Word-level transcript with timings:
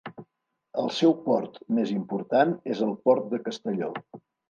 El 0.83 0.89
seu 0.99 1.13
port 1.27 1.61
més 1.81 1.93
important 1.99 2.57
és 2.75 2.85
el 2.89 2.99
port 3.07 3.33
de 3.37 3.45
Castelló. 3.49 3.97